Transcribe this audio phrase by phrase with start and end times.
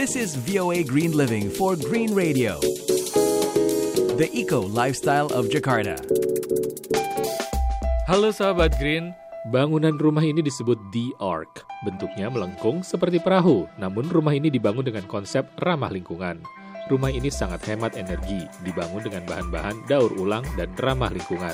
[0.00, 2.56] This is VOA Green Living for Green Radio.
[4.16, 6.00] The Eco Lifestyle of Jakarta.
[8.08, 9.12] Halo sahabat Green,
[9.52, 11.68] bangunan rumah ini disebut The Ark.
[11.84, 16.40] Bentuknya melengkung seperti perahu, namun rumah ini dibangun dengan konsep ramah lingkungan.
[16.88, 21.52] Rumah ini sangat hemat energi, dibangun dengan bahan-bahan daur ulang dan ramah lingkungan.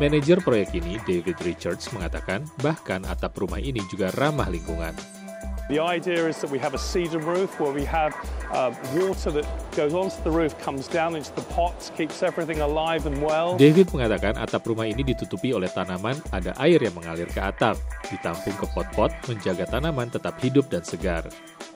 [0.00, 5.23] Manajer proyek ini, David Richards, mengatakan bahkan atap rumah ini juga ramah lingkungan.
[5.64, 8.12] The idea is that we have a cedar roof where we have
[8.52, 13.08] uh, water that goes onto the roof, comes down into the pots, keeps everything alive
[13.08, 13.56] and well.
[13.56, 17.80] David mengatakan atap rumah ini ditutupi oleh tanaman, ada air yang mengalir ke atap,
[18.12, 21.24] ditampung ke pot-pot, menjaga tanaman tetap hidup dan segar.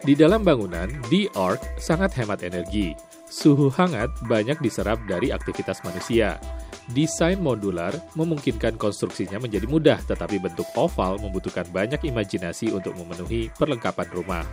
[0.05, 2.93] Di dalam bangunan, The Ark sangat hemat energi.
[3.28, 6.41] Suhu hangat banyak diserap dari aktivitas manusia.
[6.88, 14.09] Desain modular memungkinkan konstruksinya menjadi mudah, tetapi bentuk oval membutuhkan banyak imajinasi untuk memenuhi perlengkapan
[14.16, 14.48] rumah.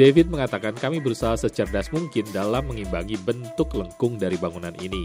[0.00, 5.04] David mengatakan kami berusaha secerdas mungkin dalam mengimbangi bentuk lengkung dari bangunan ini.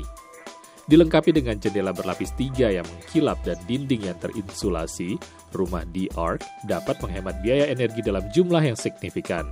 [0.87, 5.19] Dilengkapi dengan jendela berlapis tiga yang mengkilap dan dinding yang terinsulasi,
[5.51, 9.45] rumah The Ark dapat menghemat biaya energi dalam jumlah yang signifikan.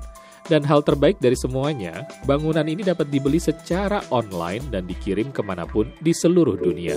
[0.47, 5.67] Dan hal terbaik dari semuanya, bangunan ini dapat dibeli secara online dan dikirim ke mana
[5.67, 6.95] pun di seluruh dunia.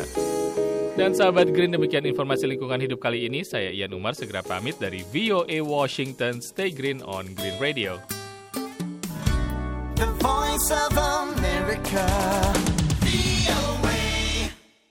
[0.95, 3.47] Dan sahabat Green, demikian informasi lingkungan hidup kali ini.
[3.47, 6.43] Saya Ian Umar, segera pamit dari VOA Washington.
[6.43, 7.99] Stay green on Green Radio.
[9.95, 12.10] The voice of America.